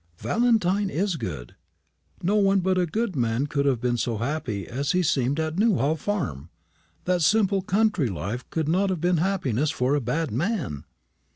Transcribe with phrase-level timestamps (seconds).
[0.17, 1.53] "Valentine is good.
[2.23, 5.59] No one but a good man could have been so happy as he seemed at
[5.59, 6.49] Newhall farm.
[7.05, 10.85] That simple country life could not have been happiness for a bad man."